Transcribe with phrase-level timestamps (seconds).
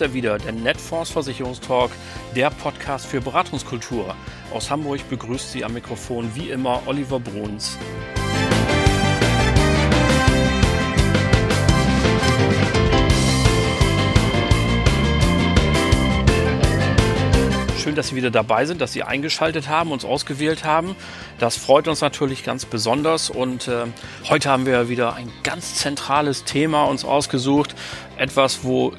[0.00, 1.90] ist er wieder, der Netfonds Versicherungstalk,
[2.34, 4.14] der Podcast für Beratungskultur.
[4.50, 7.76] Aus Hamburg begrüßt Sie am Mikrofon wie immer Oliver Bruns.
[17.78, 20.96] Schön, dass Sie wieder dabei sind, dass Sie eingeschaltet haben, uns ausgewählt haben.
[21.38, 23.28] Das freut uns natürlich ganz besonders.
[23.28, 23.84] Und äh,
[24.30, 27.74] heute haben wir wieder ein ganz zentrales Thema uns ausgesucht.
[28.16, 28.94] Etwas, wo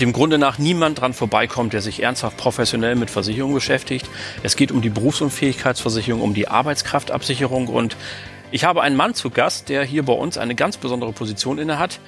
[0.00, 4.08] dem Grunde nach niemand dran vorbeikommt, der sich ernsthaft professionell mit Versicherungen beschäftigt.
[4.42, 7.96] Es geht um die Berufsunfähigkeitsversicherung, um die Arbeitskraftabsicherung und
[8.52, 11.78] ich habe einen Mann zu Gast, der hier bei uns eine ganz besondere Position inne
[11.78, 11.98] hat.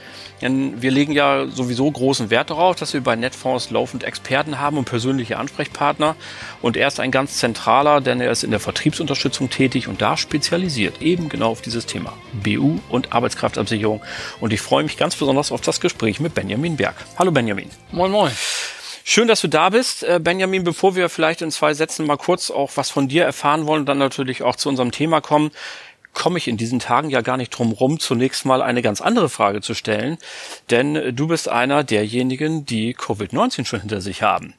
[0.40, 4.78] Denn wir legen ja sowieso großen Wert darauf, dass wir bei Netfonds laufend Experten haben
[4.78, 6.14] und persönliche Ansprechpartner.
[6.62, 10.16] Und er ist ein ganz zentraler, denn er ist in der Vertriebsunterstützung tätig und da
[10.16, 12.12] spezialisiert eben genau auf dieses Thema
[12.44, 14.00] BU und Arbeitskraftabsicherung.
[14.40, 16.94] Und ich freue mich ganz besonders auf das Gespräch mit Benjamin Berg.
[17.18, 17.68] Hallo Benjamin.
[17.90, 18.32] Moin, moin.
[19.10, 20.64] Schön, dass du da bist, äh, Benjamin.
[20.64, 23.86] Bevor wir vielleicht in zwei Sätzen mal kurz auch was von dir erfahren wollen und
[23.86, 25.50] dann natürlich auch zu unserem Thema kommen,
[26.12, 29.28] komme ich in diesen Tagen ja gar nicht drum rum, zunächst mal eine ganz andere
[29.28, 30.18] Frage zu stellen.
[30.70, 34.54] Denn du bist einer derjenigen, die Covid-19 schon hinter sich haben.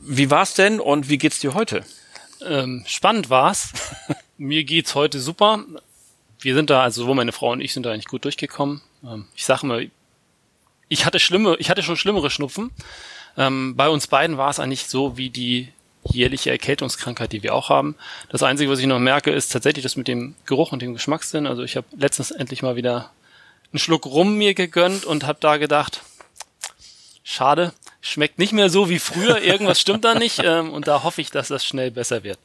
[0.00, 1.84] Wie war's denn und wie geht's dir heute?
[2.46, 3.72] Ähm, spannend war's.
[4.38, 5.64] Mir geht's heute super.
[6.40, 8.82] Wir sind da, also sowohl meine Frau und ich sind da eigentlich gut durchgekommen.
[9.02, 9.90] Ähm, ich sage mal,
[10.88, 12.70] ich hatte schlimme, ich hatte schon schlimmere Schnupfen.
[13.36, 15.68] Ähm, bei uns beiden war es eigentlich so wie die
[16.10, 17.96] jährliche Erkältungskrankheit, die wir auch haben.
[18.30, 21.46] Das Einzige, was ich noch merke, ist tatsächlich das mit dem Geruch und dem Geschmackssinn.
[21.46, 23.10] Also ich habe letztens endlich mal wieder
[23.72, 26.02] einen Schluck rum mir gegönnt und habe da gedacht,
[27.22, 31.20] schade, schmeckt nicht mehr so wie früher, irgendwas stimmt da nicht ähm, und da hoffe
[31.20, 32.38] ich, dass das schnell besser wird.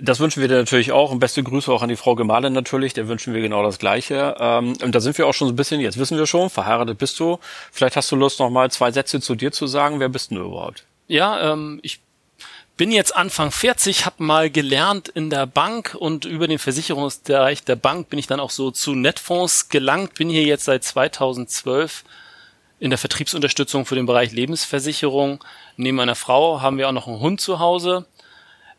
[0.00, 2.94] Das wünschen wir dir natürlich auch und beste Grüße auch an die Frau Gemahlin natürlich,
[2.94, 4.36] der wünschen wir genau das Gleiche.
[4.40, 6.96] Ähm, und da sind wir auch schon so ein bisschen, jetzt wissen wir schon, verheiratet
[6.96, 7.38] bist du.
[7.70, 10.00] Vielleicht hast du Lust, noch mal zwei Sätze zu dir zu sagen.
[10.00, 10.84] Wer bist du überhaupt?
[11.08, 12.00] Ja, ähm, ich
[12.76, 17.76] bin jetzt Anfang 40, habe mal gelernt in der Bank und über den Versicherungsbereich der
[17.76, 22.04] Bank bin ich dann auch so zu Netfonds gelangt, bin hier jetzt seit 2012
[22.80, 25.44] in der Vertriebsunterstützung für den Bereich Lebensversicherung.
[25.76, 28.06] Neben meiner Frau haben wir auch noch einen Hund zu Hause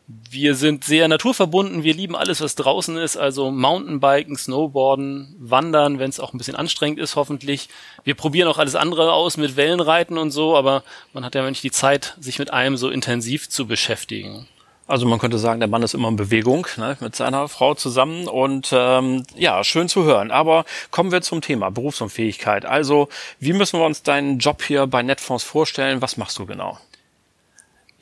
[0.08, 6.09] wir sind sehr naturverbunden, wir lieben alles, was draußen ist, also Mountainbiken, Snowboarden, Wandern, wenn
[6.09, 7.69] es auch ein bisschen anstrengend ist, hoffentlich.
[8.03, 10.84] Wir probieren auch alles andere aus mit Wellenreiten und so, aber
[11.14, 14.47] man hat ja nicht die Zeit, sich mit einem so intensiv zu beschäftigen.
[14.86, 18.28] Also man könnte sagen, der Mann ist immer in Bewegung ne, mit seiner Frau zusammen
[18.28, 20.30] und ähm, ja, schön zu hören.
[20.30, 22.66] Aber kommen wir zum Thema Berufsunfähigkeit.
[22.66, 23.08] Also
[23.40, 26.02] wie müssen wir uns deinen Job hier bei Netfonds vorstellen?
[26.02, 26.78] Was machst du genau?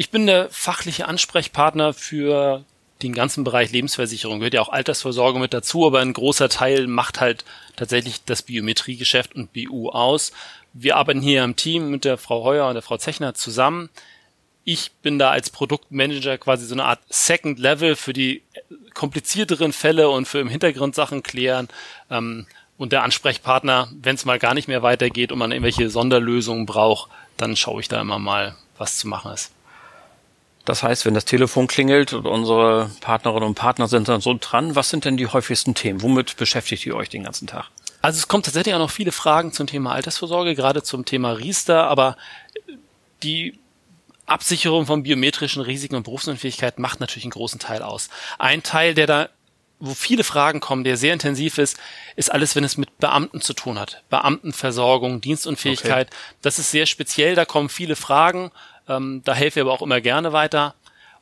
[0.01, 2.66] Ich bin der fachliche Ansprechpartner für
[3.03, 4.39] den ganzen Bereich Lebensversicherung.
[4.39, 7.45] Gehört ja auch Altersvorsorge mit dazu, aber ein großer Teil macht halt
[7.75, 10.31] tatsächlich das Biometriegeschäft und BU aus.
[10.73, 13.91] Wir arbeiten hier im Team mit der Frau Heuer und der Frau Zechner zusammen.
[14.63, 18.41] Ich bin da als Produktmanager quasi so eine Art Second Level für die
[18.95, 21.68] komplizierteren Fälle und für im Hintergrund Sachen klären.
[22.09, 22.47] Ähm,
[22.79, 27.12] und der Ansprechpartner, wenn es mal gar nicht mehr weitergeht und man irgendwelche Sonderlösungen braucht,
[27.38, 29.51] dann schaue ich da immer mal, was zu machen ist.
[30.66, 34.75] Das heißt, wenn das Telefon klingelt und unsere Partnerinnen und Partner sind dann so dran,
[34.75, 36.01] was sind denn die häufigsten Themen?
[36.01, 37.69] Womit beschäftigt ihr euch den ganzen Tag?
[38.01, 41.88] Also es kommt tatsächlich auch noch viele Fragen zum Thema Altersvorsorge, gerade zum Thema Riester,
[41.88, 42.17] aber
[43.21, 43.59] die
[44.25, 48.09] Absicherung von biometrischen Risiken und Berufsunfähigkeit macht natürlich einen großen Teil aus.
[48.39, 49.29] Ein Teil, der da,
[49.79, 51.77] wo viele Fragen kommen, der sehr intensiv ist,
[52.16, 54.03] ist alles, wenn es mit Beamten zu tun hat.
[54.09, 56.07] Beamtenversorgung, Dienstunfähigkeit.
[56.07, 56.17] Okay.
[56.41, 58.51] Das ist sehr speziell, da kommen viele Fragen
[58.96, 60.75] ähm, da helfe ich aber auch immer gerne weiter.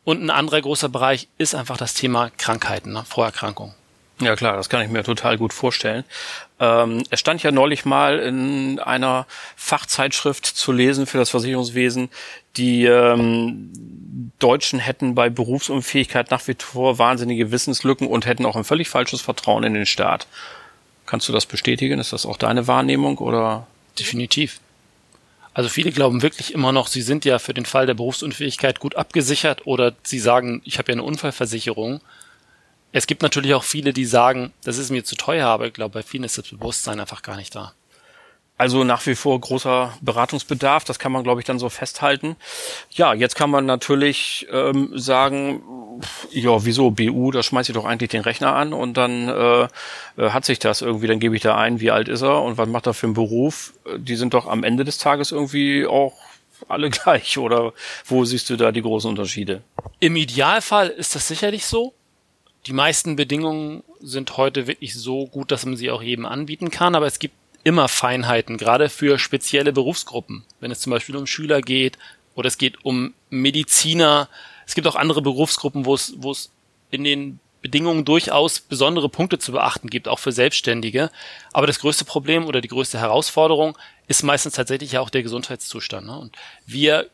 [0.03, 3.03] Und ein anderer großer Bereich ist einfach das Thema Krankheiten, ne?
[3.07, 3.73] Vorerkrankungen.
[4.21, 6.03] Ja klar, das kann ich mir total gut vorstellen.
[6.59, 9.25] Ähm, es stand ja neulich mal in einer
[9.55, 12.09] Fachzeitschrift zu lesen für das Versicherungswesen,
[12.57, 13.71] die ähm,
[14.39, 19.21] Deutschen hätten bei Berufsunfähigkeit nach wie vor wahnsinnige Wissenslücken und hätten auch ein völlig falsches
[19.21, 20.27] Vertrauen in den Staat.
[21.05, 21.99] Kannst du das bestätigen?
[21.99, 23.67] Ist das auch deine Wahrnehmung oder?
[23.97, 24.59] Definitiv.
[25.59, 28.95] Also viele glauben wirklich immer noch, sie sind ja für den Fall der Berufsunfähigkeit gut
[28.95, 31.99] abgesichert oder sie sagen, ich habe ja eine Unfallversicherung.
[32.93, 35.95] Es gibt natürlich auch viele, die sagen, das ist mir zu teuer, aber ich glaube,
[35.95, 37.73] bei vielen ist das Bewusstsein einfach gar nicht da.
[38.59, 42.35] Also nach wie vor großer Beratungsbedarf, das kann man, glaube ich, dann so festhalten.
[42.91, 45.63] Ja, jetzt kann man natürlich ähm, sagen,
[46.29, 49.61] ja, wieso BU, da schmeiße ich doch eigentlich den Rechner an und dann äh,
[50.17, 52.57] äh, hat sich das irgendwie, dann gebe ich da ein, wie alt ist er und
[52.57, 53.71] was macht er für einen Beruf.
[53.95, 56.15] Die sind doch am Ende des Tages irgendwie auch
[56.67, 57.71] alle gleich oder
[58.03, 59.61] wo siehst du da die großen Unterschiede?
[60.01, 61.93] Im Idealfall ist das sicherlich so.
[62.65, 66.93] Die meisten Bedingungen sind heute wirklich so gut, dass man sie auch jedem anbieten kann,
[66.93, 70.43] aber es gibt immer Feinheiten, gerade für spezielle Berufsgruppen.
[70.59, 71.97] Wenn es zum Beispiel um Schüler geht
[72.35, 74.29] oder es geht um Mediziner.
[74.65, 76.51] Es gibt auch andere Berufsgruppen, wo es, wo es
[76.91, 81.11] in den Bedingungen durchaus besondere Punkte zu beachten gibt, auch für Selbstständige.
[81.51, 83.77] Aber das größte Problem oder die größte Herausforderung
[84.07, 86.07] ist meistens tatsächlich ja auch der Gesundheitszustand.
[86.07, 86.17] Ne?
[86.17, 86.35] Und
[86.65, 87.09] wir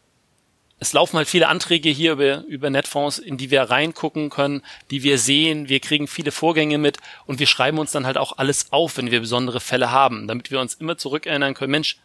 [0.80, 4.62] es laufen halt viele Anträge hier über, über Netfonds, in die wir reingucken können,
[4.92, 5.70] die wir sehen.
[5.70, 9.10] Wir kriegen viele Vorgänge mit und wir schreiben uns dann halt auch alles auf, wenn
[9.10, 11.98] wir besondere Fälle haben, damit wir uns immer zurückerinnern können, Mensch,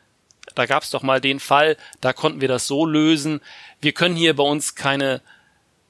[0.54, 3.40] da gab es doch mal den Fall, da konnten wir das so lösen.
[3.80, 5.20] Wir können hier bei uns keine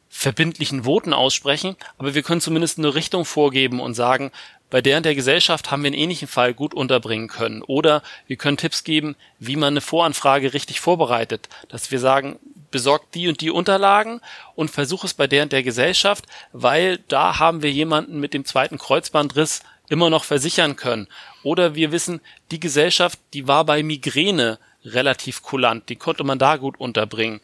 [0.08, 4.32] verbindlichen Voten aussprechen, aber wir können zumindest eine Richtung vorgeben und sagen,
[4.68, 7.62] bei der und der Gesellschaft haben wir einen ähnlichen Fall gut unterbringen können.
[7.62, 11.48] Oder wir können Tipps geben, wie man eine Voranfrage richtig vorbereitet.
[11.68, 12.38] Dass wir sagen,
[12.70, 14.20] besorgt die und die Unterlagen
[14.54, 18.44] und versuch es bei der und der Gesellschaft, weil da haben wir jemanden mit dem
[18.44, 21.08] zweiten Kreuzbandriss immer noch versichern können.
[21.42, 22.20] Oder wir wissen,
[22.50, 27.40] die Gesellschaft, die war bei Migräne relativ kulant, die konnte man da gut unterbringen.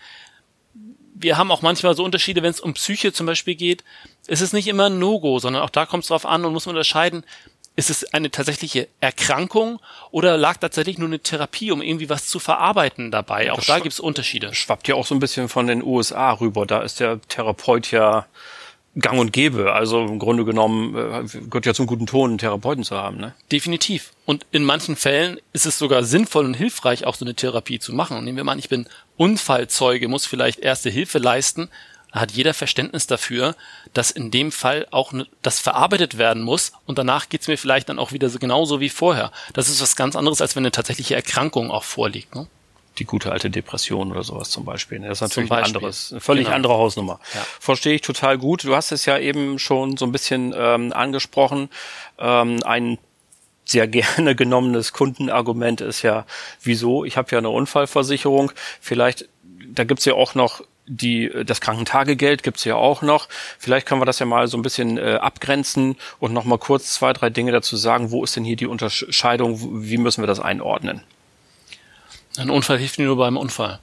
[1.19, 3.85] Wir haben auch manchmal so Unterschiede, wenn es um Psyche zum Beispiel geht.
[4.27, 6.67] Es ist nicht immer ein No-Go, sondern auch da kommt es drauf an und muss
[6.67, 7.25] man unterscheiden,
[7.77, 9.81] ist es eine tatsächliche Erkrankung
[10.11, 13.53] oder lag tatsächlich nur eine Therapie, um irgendwie was zu verarbeiten dabei?
[13.53, 14.55] Auch das da gibt es Unterschiede.
[14.55, 16.67] Schwappt ja auch so ein bisschen von den USA rüber.
[16.67, 18.27] Da ist der Therapeut ja
[18.99, 19.75] gang und gäbe.
[19.75, 23.19] Also im Grunde genommen äh, gehört ja zum guten Ton, einen Therapeuten zu haben.
[23.19, 23.35] Ne?
[23.53, 24.13] Definitiv.
[24.25, 27.93] Und in manchen Fällen ist es sogar sinnvoll und hilfreich, auch so eine Therapie zu
[27.93, 28.25] machen.
[28.25, 28.89] nehmen wir mal an, ich bin
[29.19, 31.69] Unfallzeuge, muss vielleicht erste Hilfe leisten
[32.21, 33.55] hat jeder Verständnis dafür,
[33.93, 37.89] dass in dem Fall auch ne, das verarbeitet werden muss und danach geht's mir vielleicht
[37.89, 39.31] dann auch wieder so genauso wie vorher.
[39.53, 42.35] Das ist was ganz anderes, als wenn eine tatsächliche Erkrankung auch vorliegt.
[42.35, 42.47] Ne?
[42.99, 44.99] Die gute alte Depression oder sowas zum Beispiel.
[44.99, 45.09] Ne?
[45.09, 46.57] Das ist natürlich ein anderes, eine völlig genau.
[46.57, 47.21] andere Hausnummer.
[47.35, 47.47] Ja.
[47.61, 48.65] Verstehe ich total gut.
[48.65, 51.69] Du hast es ja eben schon so ein bisschen ähm, angesprochen.
[52.19, 52.99] Ähm, ein
[53.67, 56.25] sehr gerne genommenes Kundenargument ist ja,
[56.63, 57.05] wieso?
[57.05, 58.53] Ich habe ja eine Unfallversicherung.
[58.81, 59.29] Vielleicht,
[59.69, 63.29] da gibt's ja auch noch die, das Krankentagegeld gibt's ja auch noch.
[63.59, 66.95] Vielleicht können wir das ja mal so ein bisschen äh, abgrenzen und noch mal kurz
[66.95, 68.11] zwei, drei Dinge dazu sagen.
[68.11, 69.85] Wo ist denn hier die Unterscheidung?
[69.85, 71.03] Wie müssen wir das einordnen?
[72.37, 73.81] Ein Unfall hilft nur beim Unfall.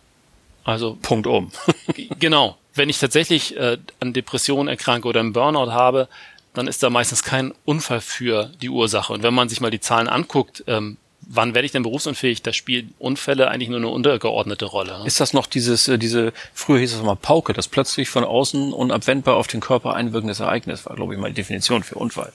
[0.64, 1.52] Also Punkt um.
[2.20, 2.58] genau.
[2.74, 6.08] Wenn ich tatsächlich äh, an Depressionen erkranke oder einen Burnout habe,
[6.54, 9.12] dann ist da meistens kein Unfall für die Ursache.
[9.14, 10.98] Und wenn man sich mal die Zahlen anguckt, ähm,
[11.36, 12.42] wann werde ich denn berufsunfähig?
[12.42, 15.00] Da spielen Unfälle eigentlich nur eine untergeordnete Rolle.
[15.00, 15.08] Ne?
[15.08, 18.74] Ist das noch dieses, äh, diese, früher hieß es mal Pauke, das plötzlich von außen
[18.74, 22.32] unabwendbar auf den Körper einwirkendes Ereignis war, glaube ich mal die Definition für Unfall.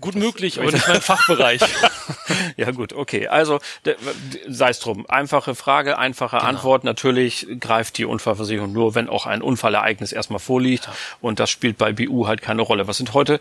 [0.00, 1.60] Gut möglich, aber nicht mein Fachbereich.
[2.56, 3.28] ja gut, okay.
[3.28, 3.58] Also
[4.48, 5.04] sei es drum.
[5.08, 6.48] Einfache Frage, einfache genau.
[6.48, 6.84] Antwort.
[6.84, 10.86] Natürlich greift die Unfallversicherung nur, wenn auch ein Unfallereignis erstmal vorliegt.
[10.86, 10.92] Ja.
[11.20, 12.86] Und das spielt bei BU halt keine Rolle.
[12.86, 13.40] Was sind heute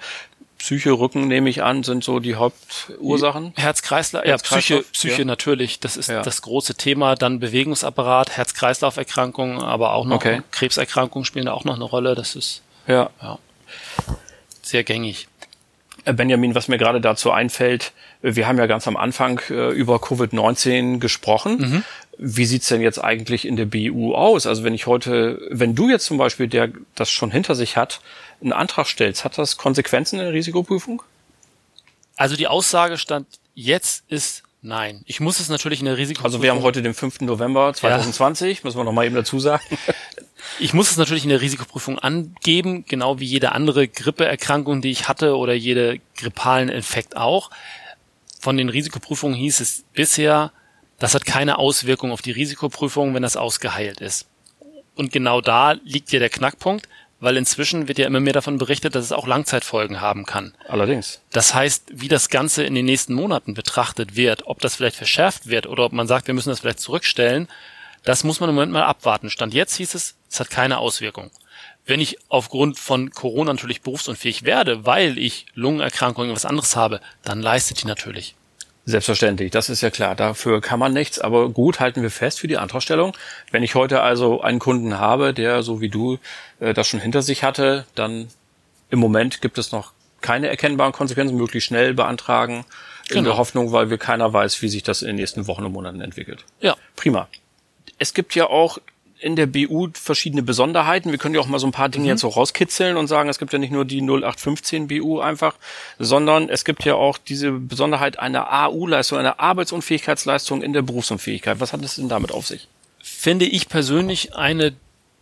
[0.59, 3.53] Psyche, Rücken, nehme ich an, sind so die Hauptursachen.
[3.55, 5.25] Herz-Kreislauf, ja, Psyche, Psyche ja.
[5.25, 6.21] natürlich, das ist ja.
[6.21, 7.15] das große Thema.
[7.15, 10.41] Dann Bewegungsapparat, Herz-Kreislauf-Erkrankungen, aber auch noch okay.
[10.51, 12.13] Krebserkrankungen spielen da auch noch eine Rolle.
[12.13, 13.09] Das ist ja.
[13.21, 13.39] ja
[14.61, 15.27] sehr gängig.
[16.05, 19.69] Äh, Benjamin, was mir gerade dazu einfällt, äh, wir haben ja ganz am Anfang äh,
[19.71, 21.57] über Covid-19 gesprochen.
[21.57, 21.83] Mhm.
[22.17, 24.45] Wie sieht's denn jetzt eigentlich in der BU aus?
[24.45, 28.01] Also wenn ich heute, wenn du jetzt zum Beispiel, der das schon hinter sich hat,
[28.41, 31.01] einen Antrag stellst, hat das Konsequenzen in der Risikoprüfung?
[32.15, 35.03] Also die Aussage stand jetzt ist nein.
[35.05, 36.25] Ich muss es natürlich in der Risikoprüfung.
[36.25, 37.21] Also wir haben heute den 5.
[37.21, 38.61] November 2020, ja.
[38.63, 39.63] müssen wir noch mal eben dazu sagen.
[40.57, 45.07] Ich muss es natürlich in der Risikoprüfung angeben, genau wie jede andere Grippeerkrankung, die ich
[45.07, 47.51] hatte oder jede grippalen Infekt auch.
[48.39, 50.51] Von den Risikoprüfungen hieß es bisher,
[50.97, 54.27] das hat keine Auswirkung auf die Risikoprüfung, wenn das ausgeheilt ist.
[54.95, 56.89] Und genau da liegt ja der Knackpunkt
[57.19, 60.53] weil inzwischen wird ja immer mehr davon berichtet, dass es auch Langzeitfolgen haben kann.
[60.67, 61.21] Allerdings.
[61.31, 65.47] Das heißt, wie das Ganze in den nächsten Monaten betrachtet wird, ob das vielleicht verschärft
[65.47, 67.47] wird oder ob man sagt, wir müssen das vielleicht zurückstellen,
[68.03, 69.29] das muss man im Moment mal abwarten.
[69.29, 71.31] Stand jetzt hieß es, es hat keine Auswirkung.
[71.85, 77.41] Wenn ich aufgrund von Corona natürlich berufsunfähig werde, weil ich Lungenerkrankungen was anderes habe, dann
[77.41, 78.35] leistet die natürlich.
[78.89, 80.15] Selbstverständlich, das ist ja klar.
[80.15, 83.15] Dafür kann man nichts, aber gut halten wir fest für die Antragstellung.
[83.51, 86.17] Wenn ich heute also einen Kunden habe, der so wie du
[86.59, 88.29] äh, das schon hinter sich hatte, dann
[88.89, 89.91] im Moment gibt es noch
[90.21, 92.65] keine erkennbaren Konsequenzen, möglichst schnell beantragen,
[93.07, 93.19] genau.
[93.19, 95.71] in der Hoffnung, weil wir keiner weiß, wie sich das in den nächsten Wochen und
[95.71, 96.43] Monaten entwickelt.
[96.59, 96.75] Ja.
[96.95, 97.27] Prima.
[97.99, 98.79] Es gibt ja auch
[99.19, 101.11] in der BU verschiedene Besonderheiten.
[101.11, 102.09] Wir können ja auch mal so ein paar Dinge mhm.
[102.09, 105.55] jetzt so rauskitzeln und sagen, es gibt ja nicht nur die 0815 BU einfach,
[105.97, 111.59] sondern es gibt ja auch diese Besonderheit einer AU-Leistung, einer Arbeitsunfähigkeitsleistung in der Berufsunfähigkeit.
[111.59, 112.67] Was hat es denn damit auf sich?
[113.01, 114.73] Finde ich persönlich eine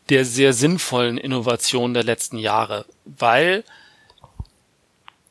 [0.10, 3.64] der sehr sinnvollen Innovationen der letzten Jahre, weil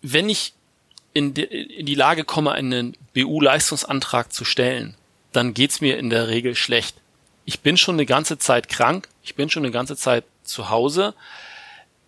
[0.02, 0.52] wenn ich
[1.14, 4.94] in, die Lage komme, einen BU-Leistungsantrag zu stellen,
[5.32, 6.96] dann geht's mir in der Regel schlecht.
[7.46, 11.14] Ich bin schon eine ganze Zeit krank, ich bin schon eine ganze Zeit zu Hause.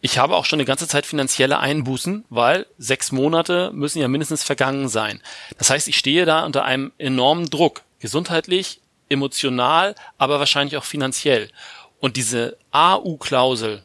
[0.00, 4.42] Ich habe auch schon eine ganze Zeit finanzielle Einbußen, weil sechs Monate müssen ja mindestens
[4.42, 5.23] vergangen sein.
[5.57, 11.50] Das heißt, ich stehe da unter einem enormen Druck, gesundheitlich, emotional, aber wahrscheinlich auch finanziell.
[12.00, 13.85] Und diese AU-Klausel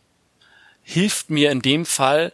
[0.82, 2.34] hilft mir in dem Fall,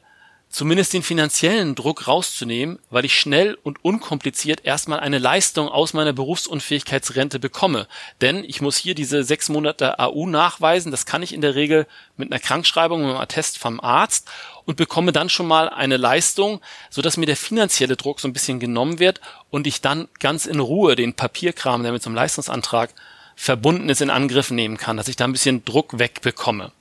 [0.49, 6.11] zumindest den finanziellen Druck rauszunehmen, weil ich schnell und unkompliziert erstmal eine Leistung aus meiner
[6.11, 7.87] Berufsunfähigkeitsrente bekomme.
[8.19, 10.91] Denn ich muss hier diese sechs Monate AU nachweisen.
[10.91, 11.85] Das kann ich in der Regel
[12.17, 14.27] mit einer Krankschreibung, mit einem Attest vom Arzt
[14.65, 18.33] und bekomme dann schon mal eine Leistung, so dass mir der finanzielle Druck so ein
[18.33, 22.15] bisschen genommen wird und ich dann ganz in Ruhe den Papierkram, der mit so einem
[22.15, 22.89] Leistungsantrag
[23.35, 26.71] verbunden ist, in Angriff nehmen kann, dass ich da ein bisschen Druck wegbekomme.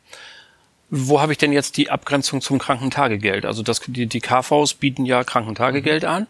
[0.90, 3.45] Wo habe ich denn jetzt die Abgrenzung zum Krankentagegeld?
[3.45, 6.26] Also das, die, die KVs bieten ja Krankentagegeld an,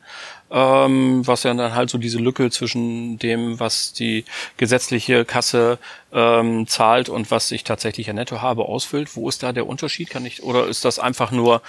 [0.51, 4.25] ähm, was ja dann halt so diese Lücke zwischen dem, was die
[4.57, 5.79] gesetzliche Kasse
[6.13, 9.15] ähm, zahlt und was ich tatsächlich ja netto habe, ausfüllt.
[9.15, 10.11] Wo ist da der Unterschied?
[10.11, 11.63] Kann ich, oder ist das einfach nur,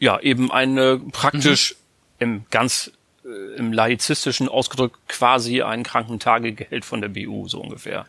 [0.00, 1.76] ja, eben eine praktisch
[2.18, 2.24] mhm.
[2.26, 2.90] im ganz
[3.24, 8.06] äh, im laizistischen ausgedrückt quasi ein Krankentagegeld von der BU, so ungefähr?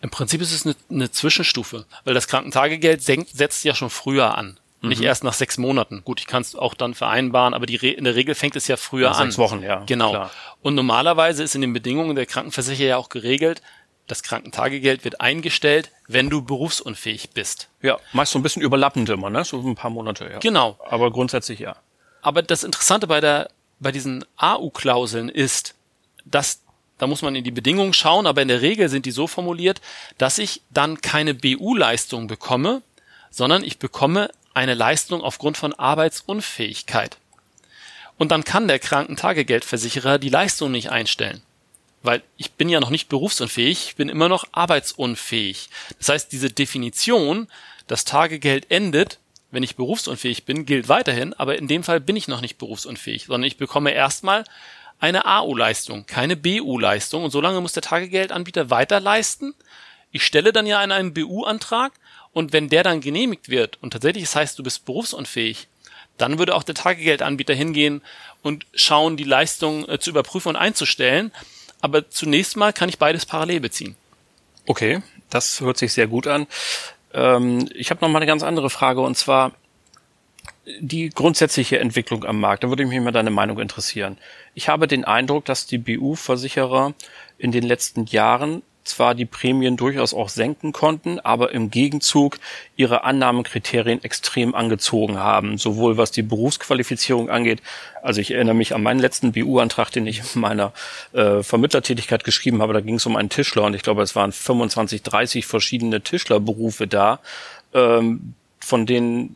[0.00, 4.36] Im Prinzip ist es eine, eine Zwischenstufe, weil das Krankentagegeld senkt, setzt ja schon früher
[4.36, 4.58] an.
[4.80, 4.90] Mhm.
[4.90, 6.02] Nicht erst nach sechs Monaten.
[6.04, 8.68] Gut, ich kann es auch dann vereinbaren, aber die Re in der Regel fängt es
[8.68, 9.26] ja früher nach an.
[9.26, 9.82] Sechs Wochen, ja.
[9.86, 10.10] Genau.
[10.10, 10.30] Klar.
[10.62, 13.62] Und normalerweise ist in den Bedingungen der Krankenversicherer ja auch geregelt,
[14.06, 17.68] das Krankentagegeld wird eingestellt, wenn du berufsunfähig bist.
[17.82, 19.44] Ja, meist so ein bisschen überlappend immer, ne?
[19.44, 20.38] So ein paar Monate, ja.
[20.38, 20.78] Genau.
[20.88, 21.76] Aber grundsätzlich ja.
[22.22, 23.50] Aber das Interessante bei der,
[23.80, 25.74] bei diesen AU-Klauseln ist,
[26.24, 26.62] dass
[26.98, 29.80] da muss man in die Bedingungen schauen, aber in der Regel sind die so formuliert,
[30.18, 32.82] dass ich dann keine BU-Leistung bekomme,
[33.30, 37.16] sondern ich bekomme eine Leistung aufgrund von Arbeitsunfähigkeit.
[38.16, 41.40] Und dann kann der Krankentagegeldversicherer die Leistung nicht einstellen.
[42.02, 45.68] Weil ich bin ja noch nicht berufsunfähig, ich bin immer noch arbeitsunfähig.
[45.98, 47.48] Das heißt, diese Definition,
[47.86, 49.18] das Tagegeld endet,
[49.50, 53.26] wenn ich berufsunfähig bin, gilt weiterhin, aber in dem Fall bin ich noch nicht berufsunfähig,
[53.26, 54.44] sondern ich bekomme erstmal
[55.00, 57.24] eine AU-Leistung, keine BU-Leistung.
[57.24, 59.54] Und solange muss der Tagegeldanbieter weiter leisten.
[60.10, 61.92] Ich stelle dann ja einen BU-Antrag
[62.32, 65.68] und wenn der dann genehmigt wird und tatsächlich es heißt, du bist berufsunfähig,
[66.16, 68.02] dann würde auch der Tagegeldanbieter hingehen
[68.42, 71.32] und schauen, die Leistung äh, zu überprüfen und einzustellen.
[71.80, 73.96] Aber zunächst mal kann ich beides parallel beziehen.
[74.66, 76.46] Okay, das hört sich sehr gut an.
[77.14, 79.52] Ähm, ich habe noch mal eine ganz andere Frage und zwar
[80.80, 82.64] die grundsätzliche Entwicklung am Markt.
[82.64, 84.18] Da würde mich mal deine Meinung interessieren.
[84.54, 86.94] Ich habe den Eindruck, dass die BU-Versicherer
[87.38, 92.38] in den letzten Jahren zwar die Prämien durchaus auch senken konnten, aber im Gegenzug
[92.76, 97.60] ihre Annahmekriterien extrem angezogen haben, sowohl was die Berufsqualifizierung angeht.
[98.02, 100.72] Also ich erinnere mich an meinen letzten BU-Antrag, den ich in meiner
[101.12, 102.72] äh, Vermittlertätigkeit geschrieben habe.
[102.72, 106.86] Da ging es um einen Tischler und ich glaube, es waren 25, 30 verschiedene Tischlerberufe
[106.86, 107.20] da.
[107.74, 108.34] Ähm,
[108.68, 109.34] von denen,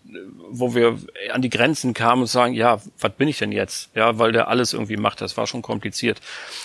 [0.50, 0.98] wo wir
[1.32, 3.88] an die Grenzen kamen und sagen, ja, was bin ich denn jetzt?
[3.94, 5.22] Ja, weil der alles irgendwie macht.
[5.22, 6.20] Das war schon kompliziert.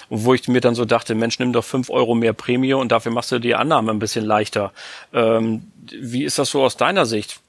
[0.09, 2.91] Und wo ich mir dann so dachte, Mensch, nimm doch fünf Euro mehr Prämie und
[2.91, 4.73] dafür machst du die Annahme ein bisschen leichter.
[5.13, 7.39] Ähm, wie ist das so aus deiner Sicht?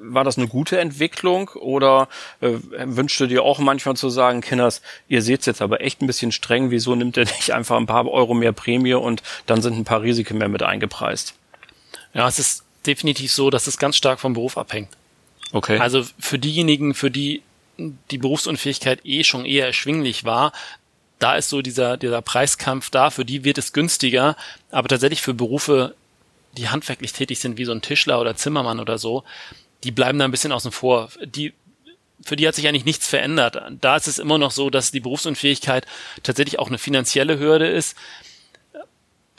[0.00, 2.08] War das eine gute Entwicklung oder
[2.40, 2.52] äh,
[2.84, 6.30] wünschst du dir auch manchmal zu sagen, Kinders, ihr seht jetzt aber echt ein bisschen
[6.30, 9.84] streng, wieso nimmt er nicht einfach ein paar Euro mehr Prämie und dann sind ein
[9.84, 11.34] paar Risiken mehr mit eingepreist?
[12.14, 14.88] Ja, es ist definitiv so, dass es ganz stark vom Beruf abhängt.
[15.52, 15.78] Okay.
[15.78, 17.42] Also für diejenigen, für die
[17.78, 20.52] die Berufsunfähigkeit eh schon eher erschwinglich war,
[21.18, 24.36] da ist so dieser, dieser Preiskampf da, für die wird es günstiger,
[24.70, 25.94] aber tatsächlich für Berufe,
[26.56, 29.24] die handwerklich tätig sind, wie so ein Tischler oder Zimmermann oder so,
[29.84, 31.08] die bleiben da ein bisschen außen vor.
[31.24, 31.54] Die,
[32.22, 33.60] für die hat sich eigentlich nichts verändert.
[33.80, 35.86] Da ist es immer noch so, dass die Berufsunfähigkeit
[36.22, 37.96] tatsächlich auch eine finanzielle Hürde ist.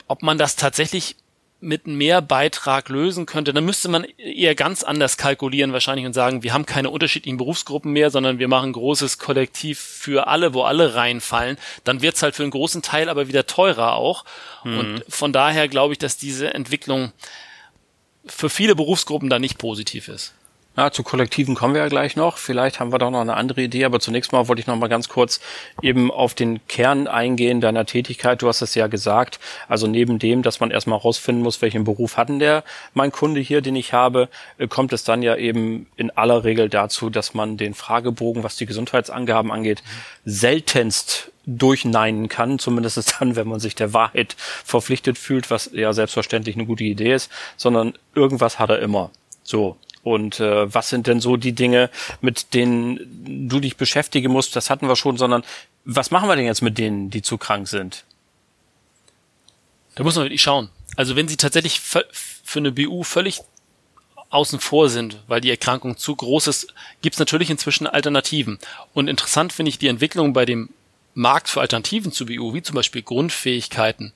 [0.06, 1.16] Ob man das tatsächlich
[1.60, 6.42] mit mehr Beitrag lösen könnte, dann müsste man eher ganz anders kalkulieren wahrscheinlich und sagen,
[6.42, 10.94] wir haben keine unterschiedlichen Berufsgruppen mehr, sondern wir machen großes Kollektiv für alle, wo alle
[10.94, 11.58] reinfallen.
[11.84, 14.24] Dann wird's halt für einen großen Teil aber wieder teurer auch.
[14.64, 14.78] Mhm.
[14.78, 17.12] Und von daher glaube ich, dass diese Entwicklung
[18.26, 20.34] für viele Berufsgruppen da nicht positiv ist.
[20.80, 22.38] Ja, zu Kollektiven kommen wir ja gleich noch.
[22.38, 24.88] Vielleicht haben wir doch noch eine andere Idee, aber zunächst mal wollte ich noch mal
[24.88, 25.38] ganz kurz
[25.82, 28.40] eben auf den Kern eingehen deiner Tätigkeit.
[28.40, 29.40] Du hast es ja gesagt.
[29.68, 33.60] Also neben dem, dass man erstmal rausfinden muss, welchen Beruf hatten der mein Kunde hier,
[33.60, 37.58] den ich habe, äh, kommt es dann ja eben in aller Regel dazu, dass man
[37.58, 39.82] den Fragebogen, was die Gesundheitsangaben angeht,
[40.24, 46.56] seltenst durchneinen kann, zumindest dann, wenn man sich der Wahrheit verpflichtet fühlt, was ja selbstverständlich
[46.56, 49.10] eine gute Idee ist, sondern irgendwas hat er immer.
[49.42, 49.76] So.
[50.02, 51.90] Und äh, was sind denn so die Dinge,
[52.20, 54.56] mit denen du dich beschäftigen musst?
[54.56, 55.44] Das hatten wir schon, sondern
[55.84, 58.04] was machen wir denn jetzt mit denen, die zu krank sind?
[59.94, 60.70] Da muss man wirklich schauen.
[60.96, 62.04] Also wenn sie tatsächlich für
[62.54, 63.42] eine BU völlig
[64.30, 68.58] außen vor sind, weil die Erkrankung zu groß ist, gibt es natürlich inzwischen Alternativen.
[68.94, 70.70] Und interessant finde ich die Entwicklung bei dem
[71.14, 74.12] Markt für Alternativen zu BU, wie zum Beispiel Grundfähigkeiten.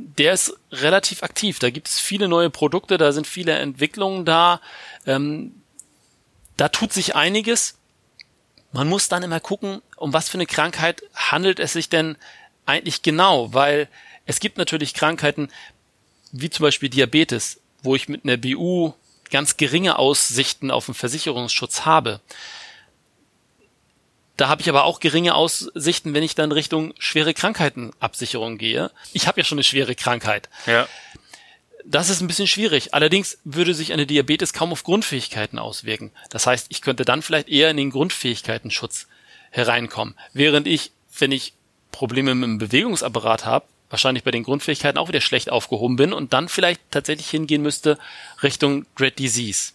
[0.00, 1.58] Der ist relativ aktiv.
[1.58, 4.60] Da gibt es viele neue Produkte, da sind viele Entwicklungen da.
[5.06, 5.60] Ähm,
[6.56, 7.78] da tut sich einiges.
[8.72, 12.16] Man muss dann immer gucken, um was für eine Krankheit handelt es sich denn
[12.64, 13.88] eigentlich genau, weil
[14.24, 15.48] es gibt natürlich Krankheiten
[16.30, 18.92] wie zum Beispiel Diabetes, wo ich mit einer BU
[19.30, 22.20] ganz geringe Aussichten auf einen Versicherungsschutz habe.
[24.38, 28.92] Da habe ich aber auch geringe Aussichten, wenn ich dann Richtung schwere Krankheitenabsicherung gehe.
[29.12, 30.48] Ich habe ja schon eine schwere Krankheit.
[30.66, 30.86] Ja.
[31.84, 32.94] Das ist ein bisschen schwierig.
[32.94, 36.12] Allerdings würde sich eine Diabetes kaum auf Grundfähigkeiten auswirken.
[36.30, 39.08] Das heißt, ich könnte dann vielleicht eher in den Grundfähigkeitenschutz
[39.50, 40.14] hereinkommen.
[40.32, 41.52] Während ich, wenn ich
[41.90, 46.32] Probleme mit dem Bewegungsapparat habe, wahrscheinlich bei den Grundfähigkeiten auch wieder schlecht aufgehoben bin und
[46.32, 47.98] dann vielleicht tatsächlich hingehen müsste
[48.40, 49.72] Richtung Dread Disease.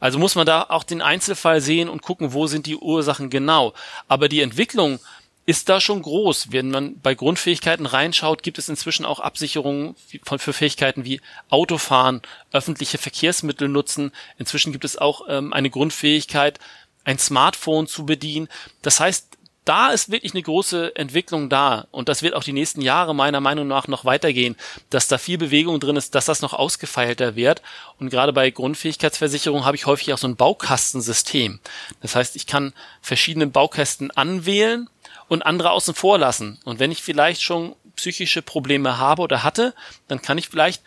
[0.00, 3.74] Also muss man da auch den Einzelfall sehen und gucken, wo sind die Ursachen genau.
[4.08, 4.98] Aber die Entwicklung
[5.46, 6.52] ist da schon groß.
[6.52, 12.98] Wenn man bei Grundfähigkeiten reinschaut, gibt es inzwischen auch Absicherungen für Fähigkeiten wie Autofahren, öffentliche
[12.98, 14.12] Verkehrsmittel nutzen.
[14.38, 16.58] Inzwischen gibt es auch ähm, eine Grundfähigkeit,
[17.04, 18.48] ein Smartphone zu bedienen.
[18.82, 19.29] Das heißt,
[19.70, 23.40] da ist wirklich eine große Entwicklung da und das wird auch die nächsten Jahre meiner
[23.40, 24.56] Meinung nach noch weitergehen,
[24.90, 27.62] dass da viel Bewegung drin ist, dass das noch ausgefeilter wird
[28.00, 31.60] und gerade bei Grundfähigkeitsversicherung habe ich häufig auch so ein Baukastensystem.
[32.02, 34.90] Das heißt, ich kann verschiedene Baukästen anwählen
[35.28, 39.72] und andere außen vor lassen und wenn ich vielleicht schon psychische Probleme habe oder hatte,
[40.08, 40.82] dann kann ich vielleicht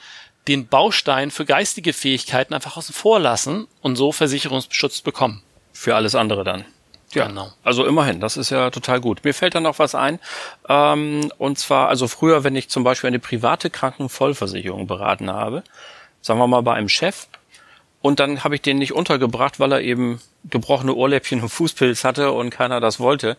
[0.49, 5.41] den Baustein für geistige Fähigkeiten einfach außen vor lassen und so Versicherungsschutz bekommen.
[5.71, 6.65] Für alles andere dann.
[7.13, 7.51] Ja, genau.
[7.63, 9.23] Also immerhin, das ist ja total gut.
[9.23, 10.19] Mir fällt da noch was ein.
[10.67, 15.63] Ähm, und zwar, also früher, wenn ich zum Beispiel eine private Krankenvollversicherung beraten habe,
[16.21, 17.27] sagen wir mal bei einem Chef,
[18.03, 22.33] und dann habe ich den nicht untergebracht, weil er eben gebrochene Ohrläppchen und Fußpilz hatte
[22.33, 23.37] und keiner das wollte.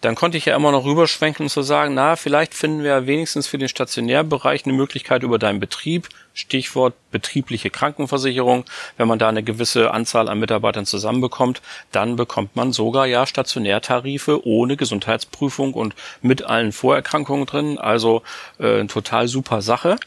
[0.00, 3.46] Dann konnte ich ja immer noch rüberschwenken und zu sagen, na, vielleicht finden wir wenigstens
[3.46, 8.64] für den Stationärbereich eine Möglichkeit über deinen Betrieb, Stichwort betriebliche Krankenversicherung.
[8.96, 14.44] Wenn man da eine gewisse Anzahl an Mitarbeitern zusammenbekommt, dann bekommt man sogar ja Stationärtarife
[14.44, 17.78] ohne Gesundheitsprüfung und mit allen Vorerkrankungen drin.
[17.78, 18.22] Also
[18.58, 19.98] äh, total super Sache.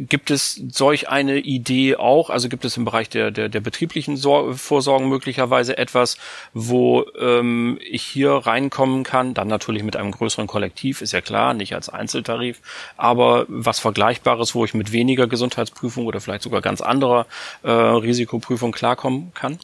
[0.00, 2.30] Gibt es solch eine Idee auch?
[2.30, 6.16] Also gibt es im Bereich der, der, der betrieblichen Sor Vorsorgen möglicherweise etwas,
[6.54, 9.34] wo ähm, ich hier reinkommen kann?
[9.34, 12.60] Dann natürlich mit einem größeren Kollektiv, ist ja klar, nicht als Einzeltarif,
[12.96, 17.26] aber was Vergleichbares, wo ich mit weniger Gesundheitsprüfung oder vielleicht sogar ganz anderer
[17.62, 19.58] äh, Risikoprüfung klarkommen kann?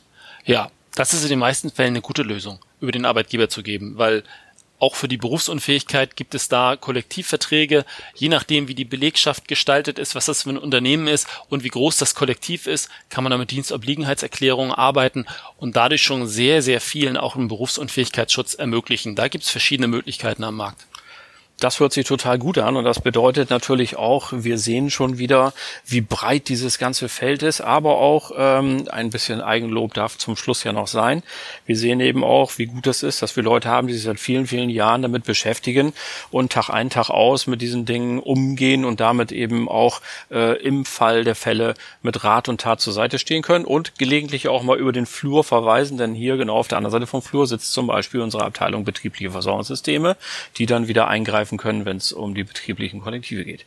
[0.44, 3.94] Ja, das ist in den meisten Fällen eine gute Lösung, über den Arbeitgeber zu geben,
[3.96, 4.24] weil
[4.78, 7.84] auch für die Berufsunfähigkeit gibt es da Kollektivverträge,
[8.14, 11.68] je nachdem, wie die Belegschaft gestaltet ist, was das für ein Unternehmen ist und wie
[11.68, 15.26] groß das Kollektiv ist, kann man da mit Dienstobliegenheitserklärungen arbeiten
[15.58, 19.14] und dadurch schon sehr, sehr vielen auch einen Berufsunfähigkeitsschutz ermöglichen.
[19.14, 20.87] Da gibt es verschiedene Möglichkeiten am Markt.
[21.60, 25.52] Das hört sich total gut an und das bedeutet natürlich auch, wir sehen schon wieder,
[25.86, 30.64] wie breit dieses ganze Feld ist, aber auch ähm, ein bisschen Eigenlob darf zum Schluss
[30.64, 31.22] ja noch sein.
[31.64, 34.18] Wir sehen eben auch, wie gut das ist, dass wir Leute haben, die sich seit
[34.18, 35.92] vielen, vielen Jahren damit beschäftigen
[36.32, 40.00] und Tag ein, Tag aus mit diesen Dingen umgehen und damit eben auch
[40.32, 44.48] äh, im Fall der Fälle mit Rat und Tat zur Seite stehen können und gelegentlich
[44.48, 47.46] auch mal über den Flur verweisen, denn hier genau auf der anderen Seite vom Flur
[47.46, 50.16] sitzt zum Beispiel unsere Abteilung betriebliche Versorgungssysteme,
[50.58, 53.66] die dann wieder eingreifen greifen können, wenn es um die betrieblichen Kollektive geht.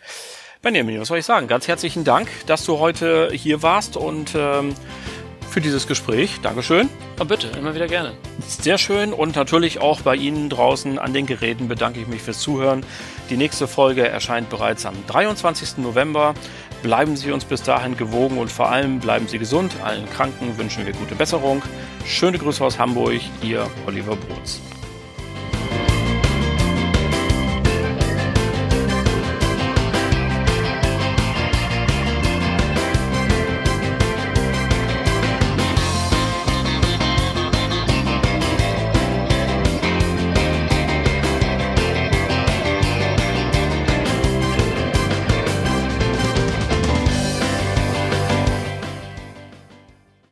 [0.64, 1.48] Benjamin, was soll ich sagen?
[1.48, 4.74] Ganz herzlichen Dank, dass du heute hier warst und ähm,
[5.48, 6.40] für dieses Gespräch.
[6.42, 6.90] Dankeschön.
[7.20, 8.14] Ja, bitte, immer wieder gerne.
[8.48, 12.40] Sehr schön und natürlich auch bei Ihnen draußen an den Geräten bedanke ich mich fürs
[12.40, 12.84] Zuhören.
[13.30, 15.78] Die nächste Folge erscheint bereits am 23.
[15.78, 16.34] November.
[16.82, 19.72] Bleiben Sie uns bis dahin gewogen und vor allem bleiben Sie gesund.
[19.84, 21.62] Allen Kranken wünschen wir gute Besserung.
[22.06, 24.62] Schöne Grüße aus Hamburg, Ihr Oliver Brunz.